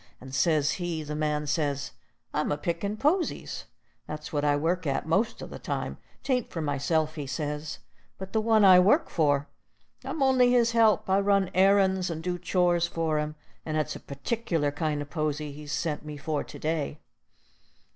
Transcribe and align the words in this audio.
And 0.19 0.33
says 0.33 0.71
he, 0.71 1.03
the 1.03 1.13
man 1.13 1.45
says: 1.45 1.91
"I'm 2.33 2.51
a 2.51 2.57
pickin' 2.57 2.97
posies. 2.97 3.65
That's 4.07 4.33
what 4.33 4.43
I 4.43 4.55
work 4.55 4.87
at 4.87 5.05
most 5.05 5.43
o' 5.43 5.45
the 5.45 5.59
time. 5.59 5.99
'Tain't 6.23 6.49
for 6.49 6.59
myself," 6.59 7.13
he 7.13 7.27
says, 7.27 7.77
"but 8.17 8.33
the 8.33 8.41
one 8.41 8.65
I 8.65 8.79
work 8.79 9.11
for. 9.11 9.47
I'm 10.03 10.23
on'y 10.23 10.49
his 10.49 10.71
help. 10.71 11.07
I 11.07 11.19
run 11.19 11.51
errands 11.53 12.09
and 12.09 12.23
do 12.23 12.39
chores 12.39 12.87
for 12.87 13.19
him, 13.19 13.35
and 13.63 13.77
it's 13.77 13.95
a 13.95 13.99
partic'lar 13.99 14.71
kind 14.71 15.03
o' 15.03 15.05
posy 15.05 15.51
he's 15.51 15.71
sent 15.71 16.03
me 16.03 16.17
for 16.17 16.43
to 16.43 16.57
day." 16.57 16.99